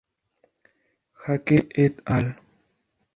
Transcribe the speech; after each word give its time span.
Haque 1.25 1.67
et 1.75 1.95
al. 2.07 2.35